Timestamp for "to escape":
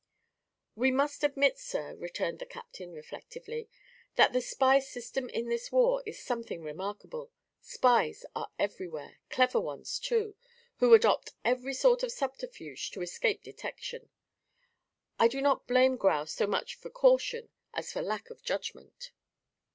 12.89-13.43